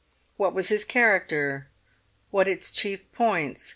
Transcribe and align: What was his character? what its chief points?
What 0.35 0.55
was 0.55 0.69
his 0.69 0.83
character? 0.83 1.67
what 2.31 2.47
its 2.47 2.71
chief 2.71 3.11
points? 3.11 3.69